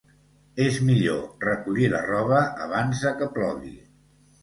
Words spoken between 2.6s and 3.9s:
abans de que plogui.